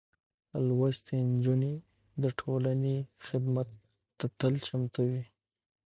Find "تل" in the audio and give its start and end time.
4.39-4.53